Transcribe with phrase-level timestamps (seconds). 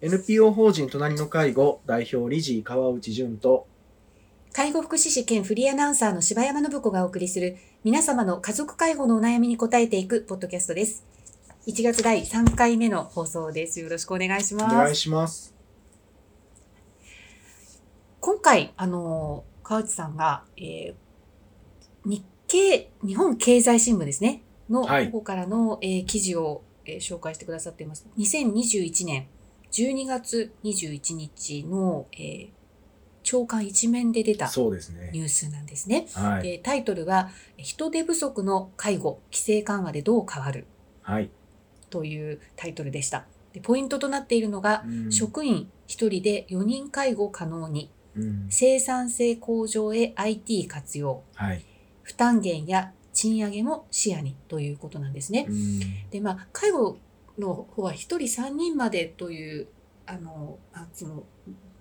[0.00, 3.66] NPO 法人隣の介護代表理事川内淳と
[4.52, 11.04] 介護福祉士兼フリーアナウンサーの柴山信子がお送りする皆様の家族介護のお悩みに答えていくポッドキャストです。
[11.68, 13.78] 1月第3回目の放送です。
[13.78, 14.74] よろしくお願いします。
[14.74, 15.54] お願いします。
[18.20, 20.94] 今回、あの、川内さんが、えー
[22.04, 28.06] 日経、日本経済新聞ですね、のはい方からの、えー記事を、えー紹介してくださっています。
[28.18, 29.28] 2021年
[29.70, 32.48] 12月21日の、えー
[33.24, 34.46] 朝刊一面で出た。
[34.46, 36.06] ニュースなんですね。
[36.14, 36.42] はい。
[36.42, 37.28] でタイトルは、
[37.58, 40.66] 人手不足の介護、規制緩和でどう変わる？
[41.02, 41.28] はい。
[41.90, 43.26] というタイトルでした。
[43.52, 51.62] でポイントとなっているのが、うん職員1人で4人介護可能に、うん生産性向上へ IT 活用、はい。
[52.02, 55.46] 負担減や賃上げも視野にということなんですね。
[55.48, 56.98] うんで、まあ、介護
[57.36, 59.66] の方は1人3人までという、
[60.06, 61.24] あの、あその、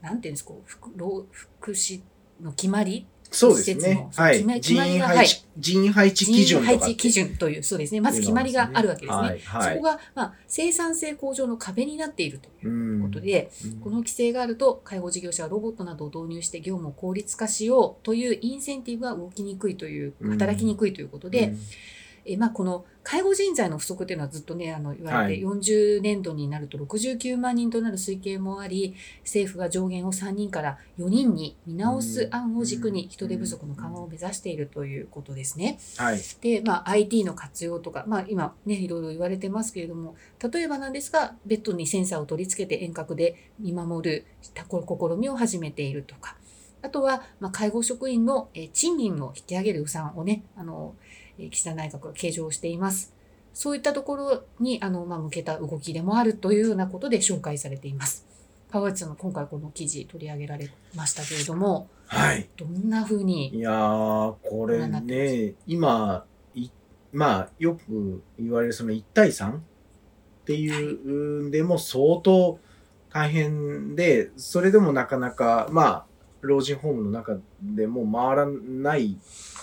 [0.00, 2.00] なんていうんですか、福老福祉
[2.40, 4.08] の決まりそうですね。
[4.16, 4.44] はい。
[4.60, 6.44] 人員配置、人員配置基準。
[6.44, 8.00] 人員配置基準という、そうですね。
[8.00, 9.22] まず決まりがあるわけですね。
[9.22, 9.38] はい。
[9.38, 9.84] はいそこ。
[9.84, 21.54] が、まあ、生産性向上の壁になっているといううんことで、うんこの規制があると、介護事業者はロボットなどを導入して業務を効率化しようというインセンティブが動きにくいという、うん働きにくいということで、
[22.30, 35.78] うんえまあ、この介護人材の不足というのはずっとね、あの言われて、は40年度になると69万人となる推計もあり、政府が上限を3人から4人に見直す案を軸に人手不足の緩和を目指しているということですね。
[35.96, 36.20] はい。
[36.40, 40.14] で、まあ、IT の活用とか、まあ、今ね、いろいろ言われてますけれども、
[40.52, 44.26] 例えばなんですが、ベッドにセンサーを取り付けて遠隔で見守る
[44.68, 46.36] こ試みを始めているとか、
[46.82, 53.14] あとは、まあ、介護職員のえー賃金を引き上げる予算をね、あの、えー岸田内閣が計上しています。
[53.52, 58.26] そういったところに、あの、まあ、向けた動きでもあるというようなことで紹介されています。
[58.70, 62.48] 川内さんが今回この記事取り上げられましたけれども、はい。
[62.56, 66.68] どんな風に、いやー、これね、今、い
[67.12, 69.58] まあ、よく言われるその1対 3?
[69.58, 69.60] っ
[70.44, 72.58] ていう、んでも相当
[73.12, 76.06] 大変で、それでもなかなか、まあ、
[76.40, 79.18] 老人ホームの中でも回らない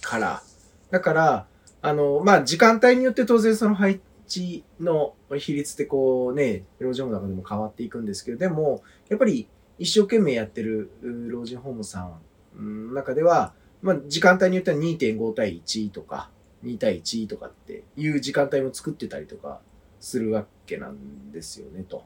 [0.00, 0.42] から、
[0.90, 1.46] だから、
[1.82, 9.48] あの、まあ、時間帯によって当然その配置の比率ってこうね、老人ホームの中でも変わっていくんですけど、でも、やっぱり
[9.78, 12.10] 一生懸命やってる老人ホームさ
[12.56, 16.30] んの中では、まあ、時間帯によっては2.5対1とか、
[16.64, 19.60] 2対1とかっていう時間帯も作ってたりとか
[20.00, 22.04] するわけなんですよね、と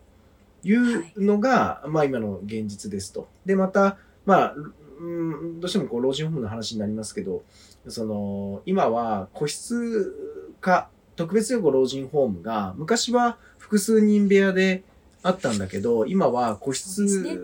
[0.63, 3.29] いうのが、まあ今の現実ですと。
[3.45, 4.55] で、また、まあ、
[4.99, 7.43] うんどうしてもこう老人ホームの話になりますけど、
[7.89, 10.15] その、今は個室
[10.61, 14.83] 化、特別養護老人ホームが、昔は複数人部屋で
[15.23, 17.41] あったんだけど、今は個室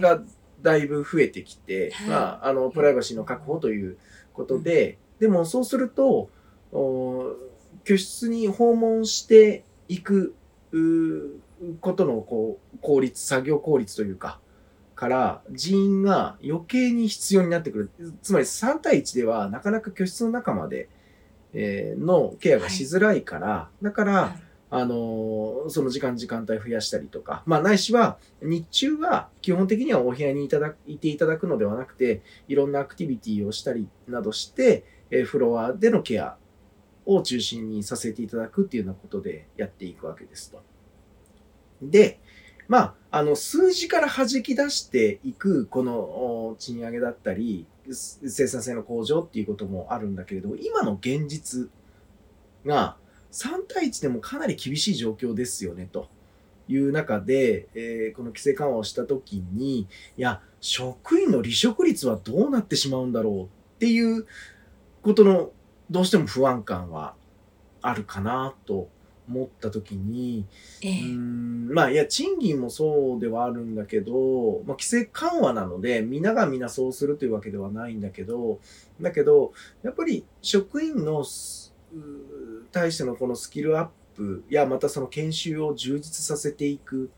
[0.00, 0.22] が
[0.62, 2.08] だいぶ増えてきて、はい。
[2.08, 3.96] まあ、あの、プライバシーの確保という
[4.32, 6.30] ことで、でもそうすると、
[6.72, 7.36] お
[7.84, 10.34] 居室に訪問していく
[11.80, 14.40] ことのこう効率、作業効率というか、
[14.94, 17.90] から人員が余計に必要になってくる。
[18.22, 20.88] つまり3対1ではなかなか居室の中まで、
[21.52, 36.36] えーのケアがしづらいから、だから、はいあのーその時間時間帯増やしたりとか、まあないしは日中は基本的にはお部屋にいただいていただくのではなくて、いろんなアクティビティをしたりなどして、えーフロアでのケア
[37.06, 40.62] を中心にさせていただくっていうようなことでやっていくわけですと。
[41.80, 42.18] で、
[42.68, 51.70] まあ、あの、数字から弾き出していく、この賃上げだったり、生産性の向上っていうこともあるんだけれど、今の現実
[52.64, 52.96] が
[53.32, 56.08] 3対1でもかなり厳しい状況ですよね、と。
[56.66, 59.86] いう中で、えーこの規制緩和をしたときに、い
[60.16, 63.48] や、職員の離職率はどうなってしまうんだろうっ
[63.78, 64.26] ていう
[65.02, 65.50] ことの、
[65.90, 67.14] どうしても不安感は
[67.82, 68.88] あるかなと
[69.28, 70.46] 思ったときに、
[70.82, 70.88] うえ。
[70.88, 78.60] えーんまあいや賃金もそうではあるんだけど、まあ、規制緩和なので皆が皆そうするというわけではないんだけど
[79.00, 79.52] だけど
[79.82, 81.24] やっぱり職員の
[82.70, 87.10] 対してのこのスキルアップやまたその研修を充実させていく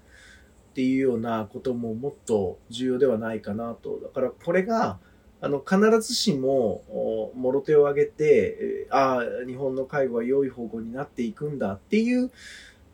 [0.70, 3.98] っていうようなことももっと重要ではないかなと。
[4.02, 4.98] だからこれが
[5.40, 12.30] あの必ずしもおもろ手を挙げてえーああ日本の介護は良い方向になっていくんだっていう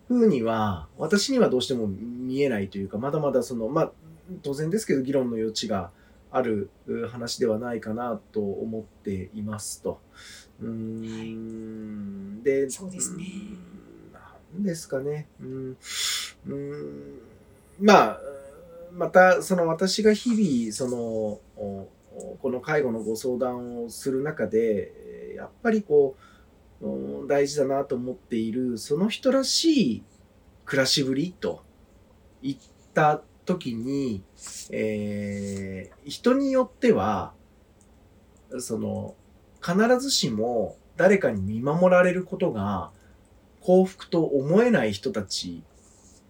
[0.08, 3.90] ふうには私にはどうしても見えないというかまだまだそのまあ
[4.42, 5.90] 当然ですけど議論の余地が
[6.30, 10.00] あるう話ではないかなと思っていますと。
[10.60, 13.24] うーんでそうですね
[14.06, 14.20] うんな
[14.60, 15.26] んですかね。
[15.40, 15.76] うん
[16.46, 17.32] うーん
[17.80, 18.20] まあ、
[18.92, 20.96] また、その私が日々、その、
[21.56, 21.88] お
[22.40, 26.16] この介護のご相談をする中で、やっぱりこ
[26.80, 30.04] う、大事だなと思っている、その人らしい
[30.64, 31.62] 暮らしぶりと
[32.42, 32.56] いっ
[32.94, 34.22] た時に、
[34.70, 37.32] えー人によっては、
[38.58, 39.14] その、
[39.64, 42.90] 必ずしも誰かに見守られることが
[43.60, 45.62] 幸福と思えない人たち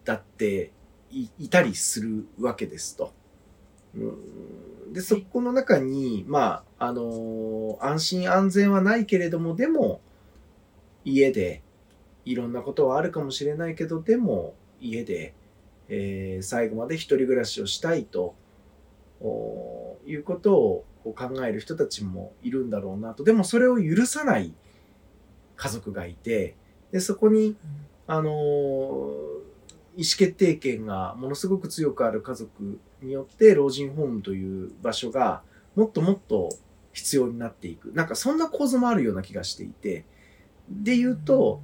[0.05, 0.73] だって
[1.11, 3.13] いいたりするわけですと。
[3.95, 10.01] うんで、そこの中に、まあ、あのー安心安全はないけれども、でも、
[11.05, 11.63] 家で、
[12.25, 15.35] いろんなことはあるかもしれないけど、でも、家で、
[15.89, 18.35] えー最後まで一人暮らしをしたいと、
[19.21, 21.15] おいうことを考
[21.47, 23.25] える人たちもいるんだろうなと。
[23.25, 24.53] でも、それを許さない
[25.57, 26.57] 家族がいて、
[26.91, 27.57] で、そこに、
[28.07, 29.52] あのー
[29.97, 35.43] 意思決定権がものすごく強くある家族によって老人ホームという場所が
[35.77, 36.49] もっともっと
[36.93, 37.93] 必要になっていく。
[37.93, 40.05] なんかそんな構図もあるような気がしていて。
[40.69, 41.61] で言うと、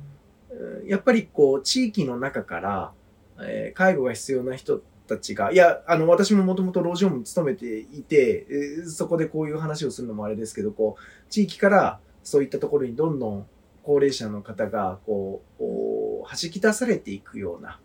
[0.50, 2.92] うんやっぱりこう地域の中から、
[3.40, 13.46] えー介護が必要な人たちが、いや、あの私ももともと老人ホームに勤めていて、えーそこでこういう話をするのもあれですけど、こう、地域からそういったところにどんどん
[13.82, 15.62] 高齢者の方がこう
[16.28, 17.78] 弾き出されていくような、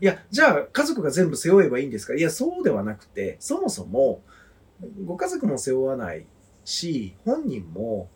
[0.00, 2.14] いや、じゃあ家族が全部背負えばいいんですか？
[2.14, 4.22] いや、そうではなくて、そもそも、
[5.04, 6.26] ご家族も背負わない
[6.64, 8.08] し、本人も、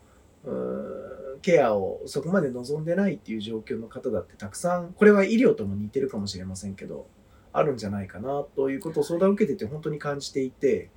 [1.40, 7.06] ケアをそこまで望んでないっていう状況の方だってたくさん、これは医療とも似てるかもしれませんけど、
[7.52, 10.88] あるんじゃないかなということを相談を受けてて本当に感じていて、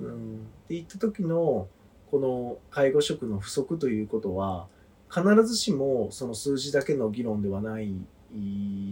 [0.00, 1.68] うん、っていった時の
[2.10, 4.66] この介護職の不足ということは
[5.08, 7.94] 必ずしもその数字だけの議論ではない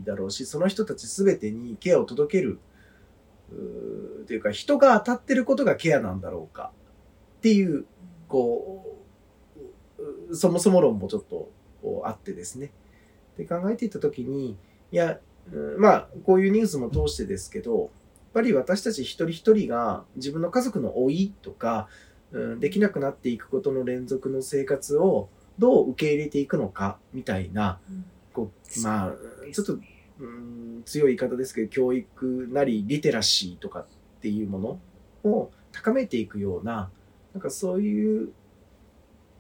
[0.05, 2.59] だろうしその人たち全てにケアを届ける
[4.27, 6.73] というか人が当たってることがケアなんだろうか
[7.39, 7.85] っていう
[8.29, 8.99] こ
[10.31, 11.51] うそもそも論もちょっと
[12.05, 12.73] あってですね。
[13.37, 14.57] で考えていた時に
[14.93, 15.19] いや
[15.77, 17.91] まあこういうニュースも通してですけどやっ
[18.33, 21.89] ぱり私たち一人一人が自分の家族の老いとか、
[22.33, 27.93] うん、できなくなっていくことの連続の生活をどう受け入れていくのかみたいなう
[28.35, 29.13] こうまあ
[29.53, 29.79] ちょっと、
[30.19, 33.87] うん、強い言い方ですけど教育なりリテラシーとかっ
[34.21, 34.81] ていうも
[35.25, 36.91] のを高めていくような
[37.33, 38.33] なんかそういう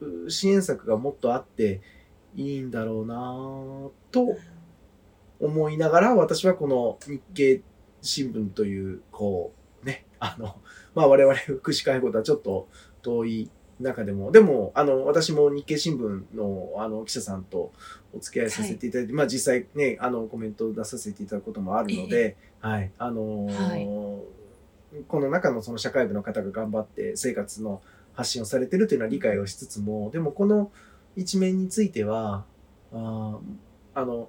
[0.01, 1.81] う支援策がもっとあって
[2.37, 3.15] いいんだろうな
[4.11, 4.37] と
[5.41, 7.63] 思いながら私はこの日経
[8.03, 9.53] 新聞というこ
[9.83, 10.57] うねあの
[10.95, 12.69] まあ我々福祉介護とはちょっと
[13.03, 13.51] 遠い
[13.81, 14.33] 中でも。
[14.33, 17.73] でもあの私も日経新聞のあの記者さんと
[18.15, 22.91] お付き合いさせていただいて、まあ実際ねあのコメントを出させていただくこともあるので、はい。
[22.99, 24.21] あのー
[25.09, 27.83] この中のその社会部の方が頑張って生活の
[28.13, 30.71] 発信をされてるというのは理解をしつつもでもこの
[31.17, 32.45] 一面については
[32.93, 33.39] あー
[33.97, 34.29] あの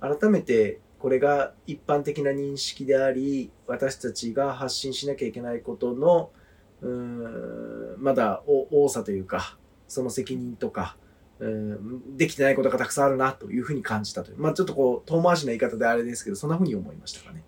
[0.00, 6.30] 改めてこれが一般的な認識であり私たちが発信しなきゃいけないことの
[6.84, 9.56] うーんまだお多さというか
[9.88, 10.96] その責任とか
[11.40, 14.38] うんできてないことがたくさんあるなというふうに感じたという。
[14.38, 17.42] まあちょっとこう遠回しな言い方であれですけどそんなふうに思いましたかね。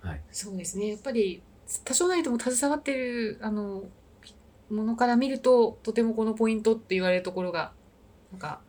[0.00, 0.88] はい、そうですね。
[0.88, 1.42] やっぱり
[1.84, 3.84] 多少なりとも携わってるあの
[4.70, 7.72] ものから見るととてもこのポイントって言われるところが
[8.30, 8.60] なんか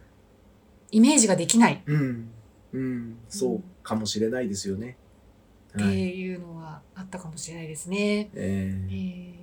[0.91, 1.83] イメージができない。
[1.85, 2.31] うん、
[2.73, 4.97] うん、そうかもしれないですよね。
[5.75, 8.29] ってはい、いうのはあったかもしれないですね。
[8.33, 9.38] ええーー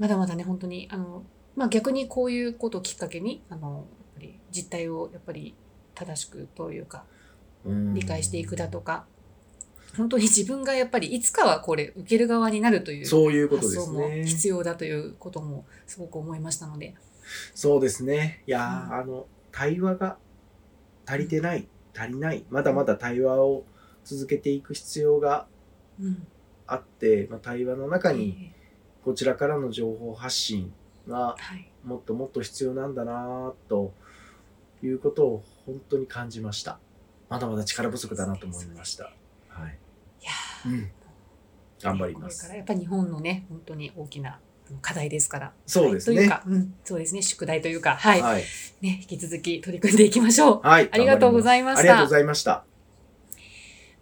[0.00, 1.22] まだまだね本当にあの、
[1.54, 5.54] まあ、逆にこういうことをきっかけにあのやっぱり実態をやっぱり
[5.94, 7.04] 正しくというか
[7.64, 9.04] うん理解していくだとか、
[9.98, 14.24] 本当に自分がやっぱりいつかはこれ受ける側になるというそういうことです発想もね。
[14.24, 16.94] 必要だということもすごく思いましたので。
[17.54, 18.42] そうですね。
[18.46, 20.16] いやー、うんあの、対話が
[21.04, 23.64] 足りてない、足りない、まだまだ対話を
[24.04, 25.46] 続けていく必要が
[26.00, 26.26] うん
[26.66, 28.59] あって、まあ、対話の中にえ
[29.04, 30.72] こちらからの情報発信
[31.08, 31.36] が
[31.84, 33.92] もっともっと必要なんだなと
[34.82, 36.78] いうことを本当に感じました。
[37.28, 39.04] まだまだ力不足だなと思いました。
[39.48, 39.78] はい。
[40.20, 40.90] いやーうん。
[41.82, 42.56] 頑張りますこれから。
[42.58, 44.38] やっぱり日本のね本当に大きな
[44.68, 45.52] あの課題ですから。
[45.66, 48.44] そうですねはいというか、うん、そうですね宿題というか、はい、はい。
[48.82, 50.60] ね引き続き取り組んでいきましょう。
[50.62, 50.88] はい。
[50.92, 52.10] ありがとうございましたありがとうご。
[52.10, 52.69] ざいました。